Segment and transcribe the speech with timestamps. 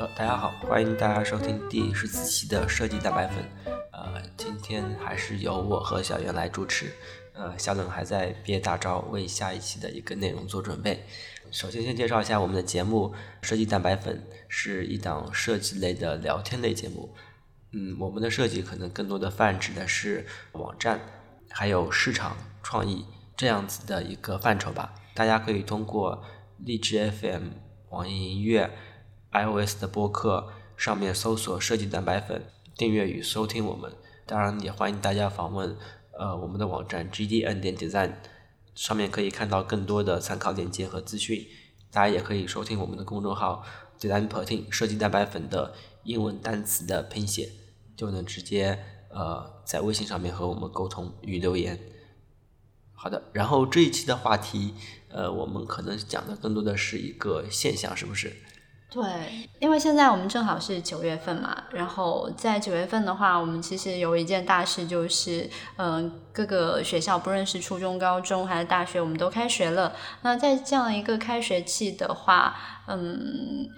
[0.00, 3.44] 呃，大家好，欢迎大家收听第十四期的设计大白粉。
[3.92, 6.90] 呃，今天还是由我和小袁来主持。
[7.34, 11.04] 呃，小冷还在憋大招，为下一期的一个内容做准备。
[11.50, 13.14] 首先，先介绍一下我们的节目
[13.46, 17.14] 《设计蛋白粉》，是一档设计类的聊天类节目。
[17.72, 20.98] 嗯，我们的设计可能更多的泛指的是网站，
[21.50, 23.04] 还有市场创意
[23.36, 24.94] 这样子的一个范畴吧。
[25.12, 26.24] 大家可以通过
[26.56, 27.48] 荔枝 FM、
[27.90, 28.70] 网易音乐、
[29.32, 32.44] iOS 的播客上面搜索“设计蛋白粉”，
[32.76, 33.92] 订阅与收听我们。
[34.26, 35.76] 当然，也欢迎大家访问
[36.18, 38.14] 呃我们的网站 gdn 点 design，
[38.74, 41.46] 上面可以看到更多的参考链接和资讯。
[41.92, 43.64] 大家也可以收听我们的公众号
[43.98, 47.50] “design protein” 设计蛋白粉的英文单词的拼写，
[47.96, 48.78] 就能直接
[49.10, 51.78] 呃在微信上面和我们沟通与留言。
[52.92, 54.74] 好的，然后这一期的话题，
[55.08, 58.36] 呃，我们可能讲的更多的是一个现象，是不是？
[58.90, 59.04] 对，
[59.60, 69.92] 因为现在我们正好是九月份嘛，然后在九月份的话，我们其实有一件大事，就是嗯，各个学校，不论是初中、高中还是大学，我们都开学了。
[70.22, 72.56] 那在这样一个开学季的话，
[72.88, 73.68] 嗯，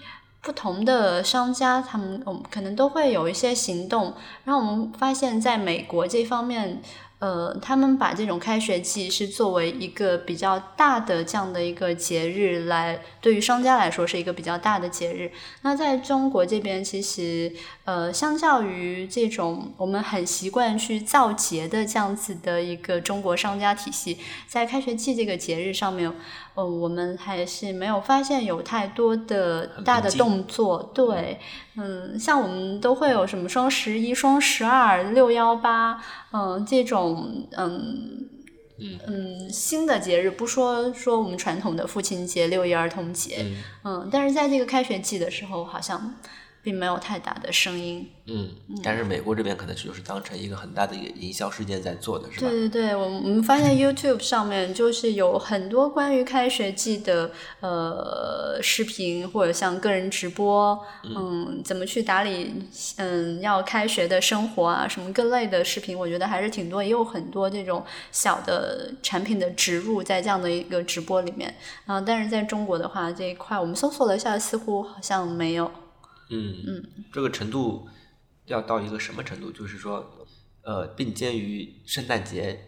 [0.41, 4.15] 不同的商家他们，我们可能都会有一些行动。
[4.45, 6.83] 然后我们发现，在美国这方面。
[7.23, 15.31] 呃，他们把这种开学季是作为一个比较大的这样的一个节日来，对于商家来说是一个比较大的节日。
[15.63, 17.53] 那在中国这边，其实
[17.85, 26.13] 呃，相较于这种我们很习惯去造节的这样子的一个中国商家体系，在开学季这个节日上面。
[26.55, 30.91] 呃，我们还是没有发现有太多的大的动作。
[30.95, 31.39] 对，
[31.77, 38.29] 嗯，像我们都会有什么双十一、双十二、六幺八，嗯，这种嗯
[39.07, 43.45] 嗯新的节日，不说说我们传统的父亲节、六一儿童节，
[43.85, 46.15] 嗯，但是在这个开学季的时候，好像。
[46.63, 48.09] 并没有太大的声音。
[48.27, 48.51] 嗯，
[48.85, 52.49] 但是美国这边可能就是当成一个很大的一个营销事件在做的，是吧？
[52.49, 62.55] 对对对，我我们发现 YouTube 上面就是有很多关于开学季的呃视频，或者像个人直播，嗯，怎么去打理
[62.97, 71.53] 嗯要开学的生活啊，什么各类的视频，我觉得还是挺多，也有很多这种小的产品的植入在这样的一个直播里面
[71.87, 72.01] 啊。
[72.01, 75.69] 但是在中国的话，这一块我们搜索了一下，似乎好像没有。
[76.33, 76.55] 嗯。
[76.67, 77.87] 嗯，这个程度
[78.47, 79.53] 要到一个什么程度？
[79.53, 80.27] 就是说，
[80.63, 82.61] 呃，并肩于圣诞节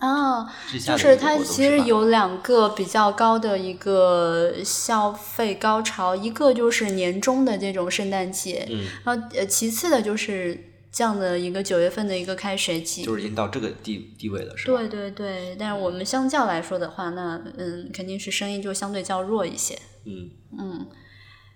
[0.00, 0.44] 啊，
[0.86, 14.78] 就是它其实有两个比较高的一个消费高潮，一个就是年终的这种圣诞节，嗯，然后呃，其次的就是这样的一个九月份的一个开学季，就是已经到这个地地位了，是吧？
[14.78, 20.30] 对对对，但是我们相较来说的话，那嗯，肯定是声音就相对较弱一些，嗯。
[20.58, 20.86] 嗯。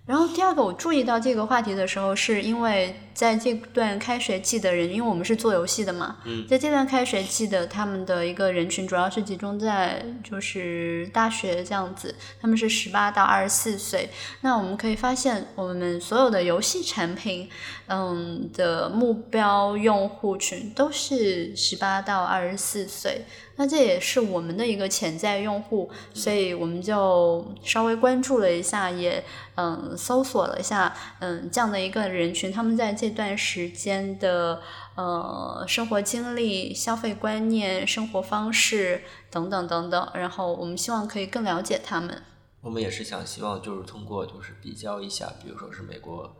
[0.05, 14.09] 然后第二个，我注意到这个话题的时候，是因为在这段开学季的人，因为我们是做游戏的嘛，在这段开学季的他们的一个人群，主要是集中在就是大学这样子，他们是十八到二十四岁。
[14.41, 17.49] 那我们可以发现，我们所有的游戏产品，
[17.87, 23.21] 嗯的目标用户群都是十八到二十四岁。
[23.55, 29.23] 那这也是我们的一个潜在用户，所以我们就稍微关注了一下，也
[29.55, 34.59] 嗯搜索了一下，嗯这样的一个人群，他们在这段时间的
[34.95, 42.23] 呃生活经历、消费观念、生活方式等等等等，然后我们希望可以更了解他们。
[42.59, 46.35] 我们也是想希望就是通过就是比较一下，比如说是美国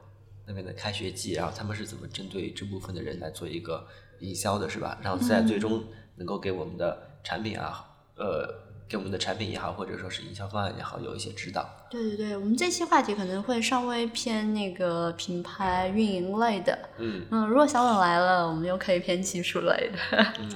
[0.47, 3.85] 那边的开学季，然后他们是怎么针对这部分的人来做一个
[4.19, 4.97] 营销的，是吧？
[5.03, 5.83] 然后在最终。
[6.15, 7.85] 能够给我们的产品啊，
[8.15, 8.47] 呃，
[8.87, 11.67] 给我们的产品也好，或者说是营销方案也好，有一些指导。
[11.89, 16.77] 对对对，我们这期话题可能会稍微偏那个品牌运营类的。
[16.97, 20.33] 嗯嗯，如果小冷来了，我们又可以偏技术类的。
[20.39, 20.49] 嗯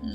[0.02, 0.14] 嗯。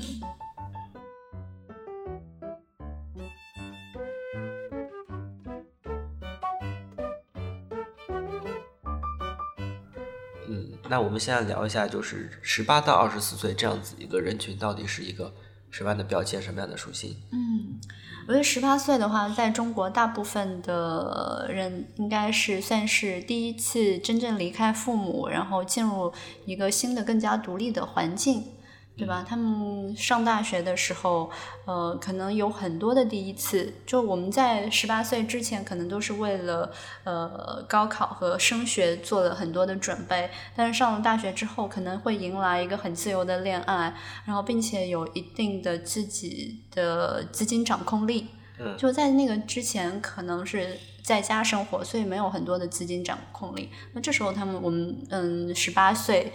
[10.92, 15.32] 那我们现在聊一下，就是十八到二十四岁这样子一个人群，到底是一个
[15.70, 17.16] 什么样的标签，什么样的属性？
[17.30, 17.80] 嗯，
[18.28, 26.12] 我觉得十八岁的话，在中国大部分的人应该是算是第一次真正离开父母，然后进入
[26.44, 28.44] 一个新的、更加独立的环境。
[28.94, 29.24] 对吧？
[29.26, 31.30] 他们上大学的时候，
[31.64, 33.72] 呃，可能有很多的第一次。
[33.86, 36.70] 就我们在十八岁之前，可能都是为了
[37.04, 40.30] 呃高考和升学做了很多的准备。
[40.54, 43.94] 但是上了大学之后，可能会迎来一个很自由的恋爱，
[44.26, 48.28] 然后并且有一定的自己的资金掌控力。
[48.60, 53.70] 嗯就在那个之前，可能是在家生活，所以没有很多的资金掌控力。
[53.94, 56.30] 那这时候，他们我们嗯，十八岁。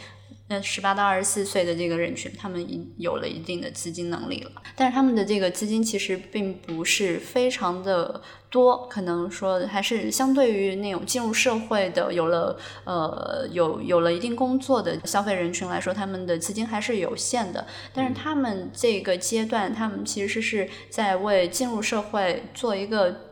[0.50, 17.68] 那十八到二十四岁的这个人群，他们已有了一定的资金能力了，但是他们的这个资金其实并不是非常的多，可能说还是相对于那种进入社会的、有了呃有有了一定工作的消费人群来说，他们的资金还是有限的。
[17.94, 23.27] 但是他们这个阶段，他们其实是在为进入社会做一个。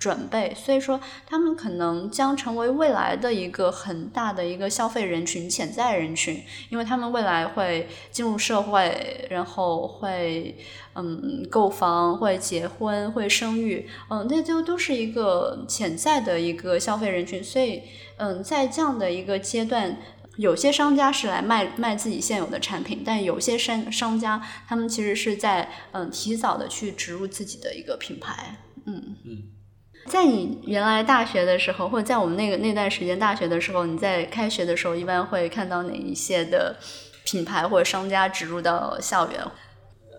[0.00, 10.56] 准备，所以说他们可能将成为未来的一个很大的一个消费人群、潜在人群，因为他们未来会进入社会，然后会
[10.94, 17.82] 嗯购房、会结婚、会生育，嗯，那就都是一个潜在的一个消费人群，所以
[18.16, 19.98] 嗯，在这样的一个阶段，
[20.36, 28.56] 有些商家是来卖卖自己现有的产品，但有些商商家他们其实是在嗯提早的去植入自己的一个品牌，
[28.86, 29.14] 嗯。
[29.26, 29.59] 嗯。
[30.06, 36.76] 在你原来大学的时候，或者在我们那个那段时间大学的时候，你在开学的时候一般会看到哪一些的
[37.24, 39.40] 品牌或者商家植入到校园？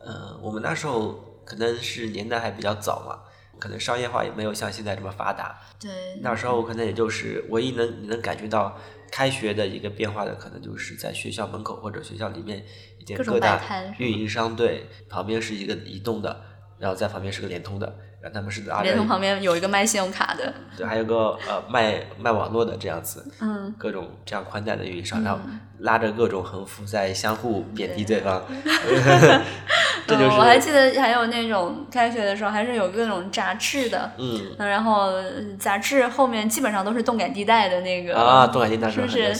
[0.05, 3.19] 呃，我们那时候可能是年代还比较早嘛，
[3.59, 5.59] 可能商业化也没有像现在这么发达。
[5.79, 5.91] 对，
[6.21, 8.77] 那时候可能也就是唯一能你能感觉到
[9.11, 12.63] 开学的一个变化的，可能就是在学校门口或者学校里面
[12.99, 13.61] 一些各大
[13.97, 16.41] 运营商对，旁边是一个移动的，
[16.79, 17.93] 然后在旁边是个联通的。
[18.21, 25.39] 然后他们是联通旁边有一个卖信用卡的，对，还有个呃卖卖网络的这样子，嗯，各种这样宽带的运营商，然后
[25.79, 28.43] 拉着各种横幅在相互贬低对方。
[30.07, 35.11] 这就是我还记得还有那种开学的时候，还是有各种杂志的，嗯，然后
[35.57, 39.33] 杂志后面基本上都是动感地带的那个啊，动感地带是不是？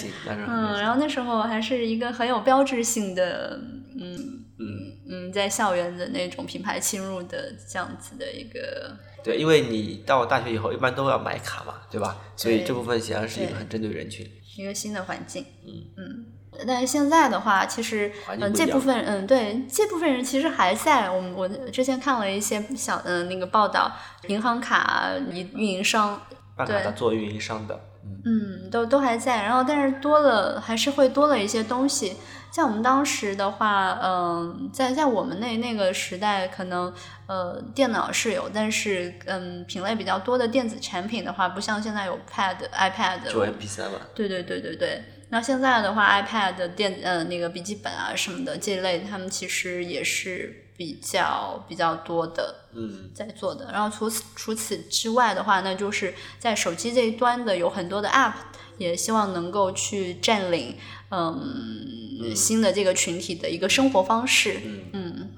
[0.47, 3.80] 嗯，然后那时候还是一个很有标志性的，嗯。
[5.11, 12.17] 嗯嗯，在校园的那种品牌侵入的这样子的一个，对，因为你到大学以后一般都要买卡嘛，对吧？
[12.37, 14.25] 所以这部分显然是一个很针对人群，
[14.57, 15.45] 一个新的环境。
[15.65, 21.09] 嗯嗯，但是现在的话，其实嗯，这部分嗯，对，这部分人其实还在。
[21.09, 23.91] 我们我之前看了一些小嗯那个报道，
[24.27, 26.21] 银行卡运运营商，
[26.55, 27.79] 办卡的做运营商的，
[28.25, 29.43] 嗯，都都还在。
[29.43, 32.17] 然后，但是多了还是会多了一些东西。
[32.51, 36.93] 像我们当时的话，嗯，在在我们那那个时代，可能
[37.27, 43.31] 呃电脑是有，但是嗯品类比较多的电子产品的话，不像现在有 Pad、iPad。
[43.31, 43.99] 就 MP 三嘛。
[44.13, 45.01] 对对对对对。
[45.29, 53.71] 那现在的话，iPad 电呃那个笔记本啊什么的这一类，他们其实也是比较比较多的，嗯，在做的。
[53.71, 58.33] 然后除此除此之外的话，那就是在手机这一端的有很多的 App，
[58.79, 60.75] 也希望能够去占领。
[61.11, 64.59] 嗯，新的这个群体的一个生活方式，
[64.93, 65.29] 嗯，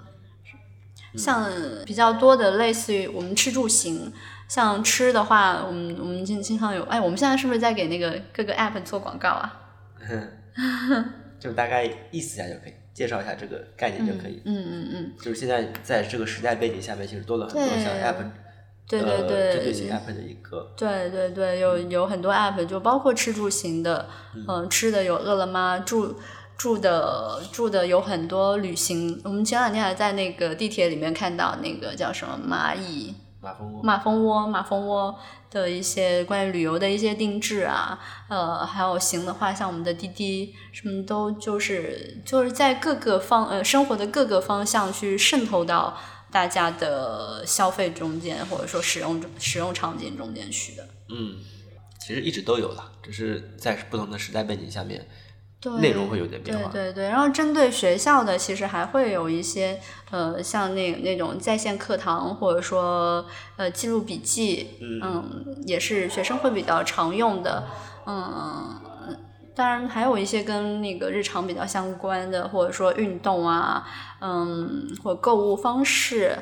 [1.18, 1.52] 像
[1.86, 4.14] 比较多的类似于我们吃住行，
[4.48, 9.60] 像吃的话，我们我们经经常有，哎，我们现在是不是在给那个各个 app 做广告啊？
[11.38, 14.42] 就大概意思一下就可以，介绍一下这个概念就可以。
[14.46, 18.24] 嗯嗯嗯，就是现在在这个时代背景下面，其实多了很多像 app。
[18.86, 20.72] 对对对，针对型 app 的一个。
[20.76, 24.08] 对对对，有有很多 app，就包括吃住行的，
[24.48, 26.16] 嗯，吃的有饿了么，住
[26.58, 29.20] 住的住的有很多旅行。
[29.24, 35.20] 我们前两天还在那个地铁里面看到那个叫什么蚂蚁马蜂窝马蜂窝马蜂窝
[35.52, 45.96] 的一些关于旅游的一些定制啊，呃，还有行的话，像我们的滴滴什么都就是就是在各个方呃生活的各个方向去渗透到。
[46.34, 51.38] 大家的消费中间，或者说使用使用场景中间去的，嗯，
[52.00, 55.06] 其实一直都有了，只是在不同的时代背景下面，对
[55.80, 56.70] 内容会有点变化。
[56.70, 59.80] 对对对，然后针对学校的，其实还会有一些，
[60.12, 63.26] 呃，像那那种在线课堂，或者说
[63.58, 67.64] 呃记录笔记，嗯，也是学生会比较常用的，
[68.06, 68.80] 嗯。
[69.56, 73.88] 当然，还有一些跟那个日常比较相关的，或者说运动啊，
[74.20, 76.36] 嗯，或购物方式，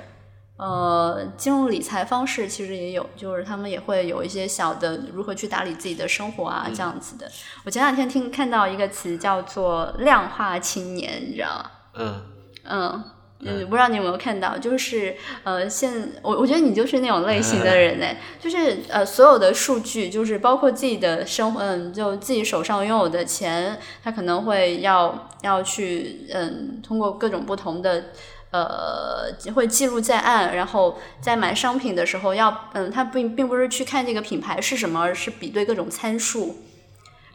[0.62, 7.27] 呃，金融理财方式其实也有，就是他们也会有一些小的如何去打理自己的生活啊，这样子的。
[7.65, 11.72] 我前两天听看到一个词叫做“量化青年”，你知道吗？
[11.96, 12.22] 嗯
[12.65, 13.03] 嗯。
[13.44, 15.91] 嗯，不知道你有没有看到，就是呃，现
[16.22, 18.06] 我我觉得你就是那种类型的人呢，
[18.39, 28.12] 就是呃，所有的数据，就是包括自己的生活，嗯，就自己手上拥有的钱，他可能会要要去，嗯，通过各种不同的，
[28.51, 36.58] 呃，会记录在案，然后在买商品的时候要，嗯，他并并不是去看这个品牌是什么，而是比对各种参数，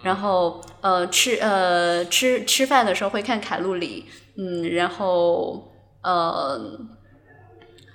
[0.03, 4.07] 然后呃，吃呃吃吃饭的时候会看卡路里，
[4.37, 5.73] 嗯，然后。
[6.03, 6.57] 呃，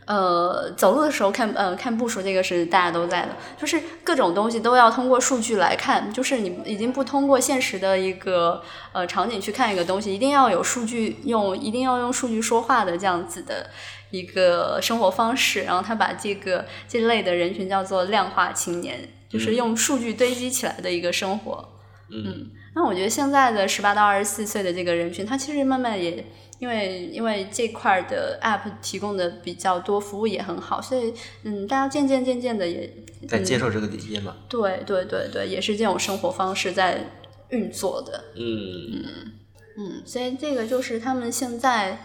[0.05, 13.69] 呃，走路的时候看，呃，看步数，这个是大家都在的，就是各种东西都要通过数据来看，就是你已经不通过现实的一个呃场景去看一个东西，一定要有数据用，一定要用数据说话的这样子的
[14.09, 15.63] 一个生活方式。
[15.63, 21.69] 然后他把这个这类的人群叫做量化青年，就是用数据堆积起来的一个生活。
[22.09, 26.25] 嗯，那我觉得现在的十八到二十四岁的这个人群，他其实慢慢也。
[26.61, 31.11] 因为因为这块的 app 提供的比较多，服务也很好，所以
[31.41, 32.87] 嗯，大家渐渐渐渐的也
[33.27, 34.35] 在接受这个理念嘛。
[34.47, 37.03] 对对对对，也是这种生活方式在
[37.49, 38.25] 运作的。
[38.35, 39.31] 嗯嗯
[39.75, 41.97] 嗯，所以这个就是他们现在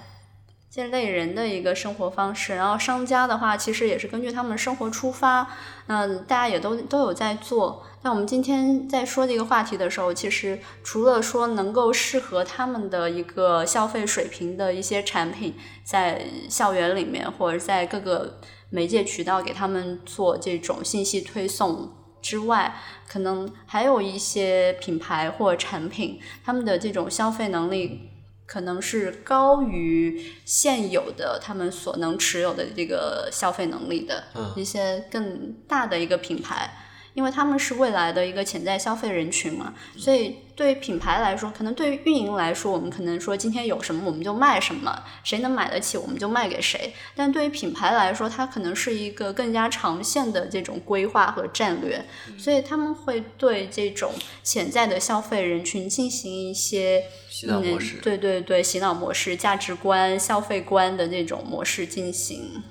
[0.70, 2.54] 这类人的一个生活方式。
[2.54, 5.48] 然后商家的话，其实也是根据他们的生活出发，
[5.86, 7.84] 那大家也都都有在做。
[8.02, 18.38] 那我们今天在说这个话题的时候，其实除了说能够适合他们的一个消费水平的一些产品，在校园里面或者在各个
[18.70, 21.90] 媒介渠道给他们做这种信息推送
[22.22, 22.76] 之外，
[23.08, 28.10] 可能还有一些品牌或产品，他们的这种消费能力
[28.46, 34.24] 可能是高于现有的他们所能持有的这个消费能力的
[34.56, 36.70] 一些更大的一个品牌。
[37.14, 46.94] 因为他们是未来的一个潜在消费人群嘛，所以对于品牌来说，可能对于运营来说，我们可能说今天有什么我们就卖什么，谁能买得起我们就卖给谁。
[47.14, 52.02] 但对于品牌来说，它可能是一个更加长线的这种规划和战略，
[52.38, 62.62] 所以他们会对这种潜在的消费人群进行一些洗脑模式，对对对，洗脑模式、价值观、消费观的那种模式进行，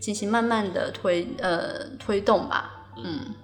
[0.00, 3.34] 进行慢慢的推呃推动吧，嗯。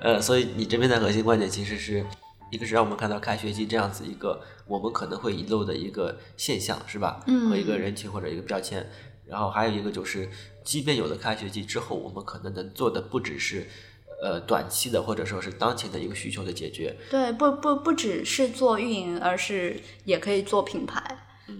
[0.00, 2.04] 呃，所以你这边的核心观点其实是
[2.50, 7.22] 一个是让我们看到开学季这样子一个我们可能会遗漏的一个现象，是吧？
[7.26, 7.50] 嗯。
[7.50, 8.88] 和一个人群或者一个标签，
[9.26, 10.30] 然后还有一个就是，
[10.64, 13.66] 即便有了开学季之后，我们可能能做的不只是
[14.22, 16.96] 呃短期的或者说是当前的一个需求的解决。
[17.10, 21.18] 对，不不不只是做运营，而是也可以做品牌，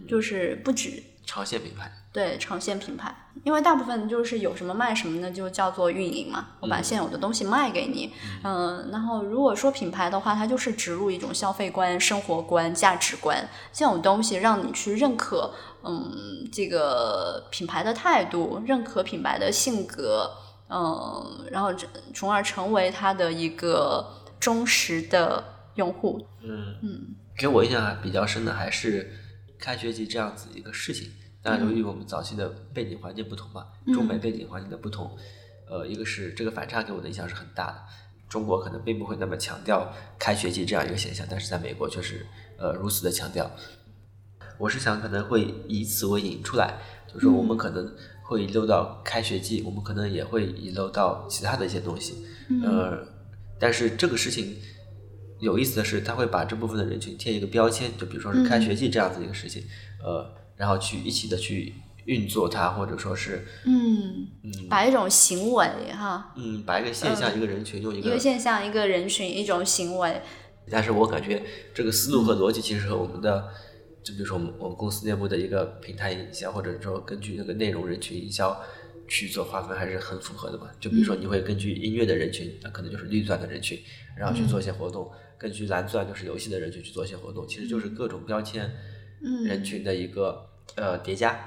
[0.08, 1.92] 就是不止长线品牌。
[2.18, 6.48] 对长线品牌，因为大部分就是有什么卖什么呢，就叫做运营嘛。
[6.58, 16.12] 我把现有的东西卖给你，嗯，然后如果说品牌的话，它就是植入一种消费观、生活观、价值观这种东西，让你去认可，嗯，
[16.52, 20.28] 这个品牌的态度，认可品牌的性格，
[20.68, 21.72] 嗯，然后
[22.12, 24.04] 从而成为它的一个
[24.40, 25.44] 忠实的
[25.76, 26.26] 用户。
[26.42, 29.08] 嗯嗯，给我印象比较深的还是
[29.60, 31.12] 开学季这样子一个事情。
[31.42, 35.16] 那由于我们早期的背景环境不同嘛，中美背景环境的不同，
[35.68, 37.78] 呃，一个是这个反差给我的印象是很大的。
[38.28, 42.26] 中国可能并不会那么强调开学季这样一个现象，但是在美国却是
[42.58, 43.50] 呃如此的强调。
[44.58, 46.74] 我是想可能会以此为引出来，
[47.06, 52.26] 就是说我们可能会遗漏到开学季，我们可能也会遗漏到其他的一些东西。
[52.64, 53.06] 呃，
[53.58, 54.56] 但是这个事情
[55.38, 59.62] 有意思的是，他会把这部分的人群贴一个标签，就比如说是开学季这样子一个事情，
[60.02, 60.34] 呃。
[60.58, 61.72] 然后去一起的去
[62.04, 70.20] 运作它，或者说是，嗯嗯，把一种行为哈，嗯，把一个现象、一个人群用一个现象、一个人群、一种行为。
[70.70, 73.48] 但是我感觉这个思路和逻辑其实和我们的，
[74.02, 78.58] 就比如说我们我们公司内部的一个平台营销，或者说根据那个内容人群营销
[79.06, 80.68] 去做划分，还是很符合的嘛。
[80.80, 83.78] 就比如说你会根据音乐的人群，那可能就是绿钻的人群，
[84.16, 85.06] 然后去做一些活动；
[85.38, 88.70] 根据蓝钻就是游戏的人群去做一些活动，其实就是各种标签。
[89.20, 91.38] 人群的一个呃叠加，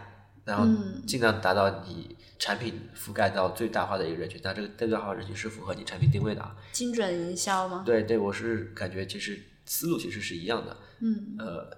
[0.46, 0.66] 然后
[1.06, 6.56] 尽量达到你产品覆盖到最大化的一个人群，但这个最大化人群是符合你产品定位的啊。
[6.72, 7.84] 精准营销吗？
[7.86, 10.78] 对对，我是感觉其实思路其实是一样的。
[11.00, 11.36] 嗯。
[11.40, 11.70] 呃，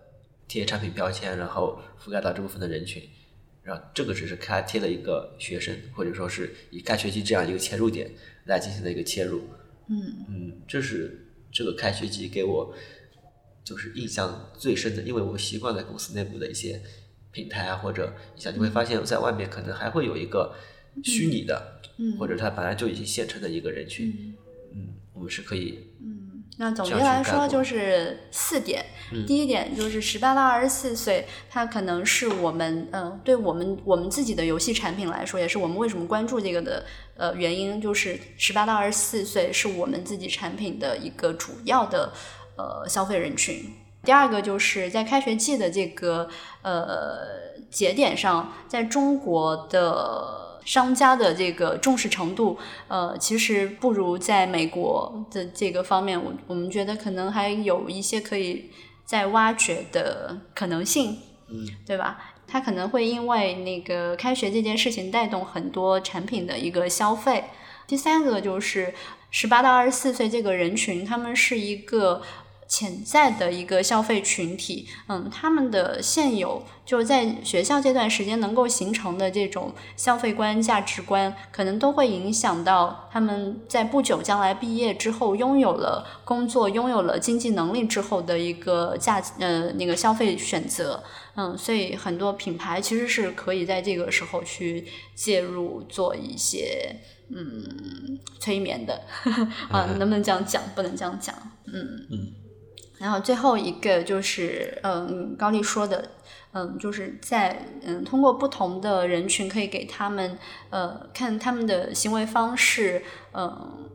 [0.47, 3.03] 贴产品标签，然后覆盖到这部分的人群，
[3.61, 8.09] 然后这个只是开贴了一个学生，或者说是以开学季这样一个切入点
[8.45, 9.41] 来进行的一个切入。
[9.89, 12.73] 嗯嗯，这是这个开学季给我。
[13.63, 16.81] 就是印象最深的，因为我习惯在公司内部的一些
[17.31, 20.53] 平台啊，或者一下你会发现在外面可能还会有一个
[21.03, 24.35] 虚拟的，嗯或者它本来就已经现成的一个人群，
[24.75, 28.85] 嗯，我们是可以，嗯，那总结来说就是四点，
[29.25, 42.11] 第一点就是十八到二十四岁，它可能是我们，嗯，对我们我们自己的游戏产品来说，也是我们为什么关注这个的，呃，原因就是十八到二十四岁是我们自己产品的一个主要的。
[42.57, 43.73] 呃，消费人群。
[44.03, 46.29] 第二个就是在开学季的这个
[46.61, 47.19] 呃
[47.71, 58.69] 节点上，在中国的商家的这个重视程度，呃，其实不如在美国的这个方面，我我们觉得可能还有一些可以
[59.05, 62.35] 在挖掘的可能性，嗯，对吧？
[62.45, 67.45] 它可能会因为那个开学这件事情带动很多产品的一个消费。
[67.87, 68.93] 第三个就是
[69.31, 72.21] 十八到二十四岁这个人群，他们是一个。
[72.73, 91.03] 潜在的一个消费群体，嗯，他们的现有就是在学校这段时间能够形成的这种消费观、价值观，可能都会影响到他们在不久将来毕业之后，拥有了工作、拥有了经济能力之后的一个价呃那个消费选择，
[91.35, 96.95] 嗯，所以很多品牌其实是可以在这个时候去介入做一些
[97.29, 98.99] 嗯催眠的。
[99.69, 100.63] 啊，能不能这样讲？
[100.73, 101.35] 不能这样讲，
[101.67, 102.07] 嗯。
[102.09, 102.33] 嗯。
[103.03, 106.11] 然后最后一个就是，嗯，高丽说的，
[106.53, 113.89] 嗯，就是在嗯通过不同的人群，可以给他们呃看他们的行为方式，嗯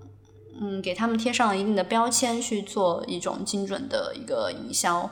[0.61, 5.11] 嗯，给他们贴上一定的标签，去做一种精准的一个营销。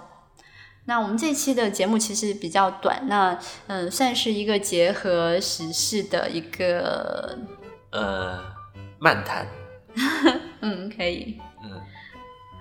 [0.85, 7.39] 那我们这期的节目其实比较短，那嗯算是一个结合时事的一个
[7.93, 8.39] 呃
[8.99, 9.47] 漫谈。
[10.61, 11.41] 嗯，可以。
[11.65, 11.81] 嗯。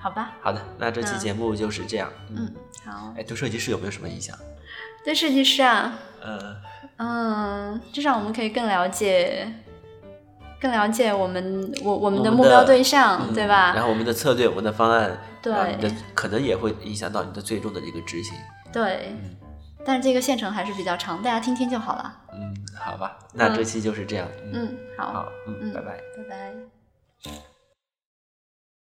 [0.05, 2.07] 好吧，好的，那这期节目就是这样。
[2.29, 2.53] 嗯，
[2.85, 3.11] 好。
[3.17, 4.37] 哎，对设计师有没有什么影响？
[5.03, 6.55] 对设计师啊，呃，
[6.97, 9.51] 嗯，至少我们可以更了解，
[10.61, 13.73] 更了解我们我我们的目标对象，对吧？
[13.73, 18.37] 然后我们的策略，我们的方案，对，的可能也会影响到你的最终的这个执行。
[18.71, 19.11] 对，
[19.83, 22.15] 但是这个线程还是比较长，大家听听就好了。
[22.31, 24.27] 嗯，好吧，那这期就是这样。
[24.53, 27.35] 嗯，好，好，嗯，拜拜，拜拜。